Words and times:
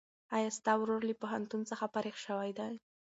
ایا 0.35 0.49
ستا 0.57 0.71
ورور 0.79 1.01
له 1.09 1.15
پوهنتون 1.21 1.61
څخه 1.69 1.85
فارغ 1.93 2.15
شوی 2.25 2.49
دی؟ 2.59 2.73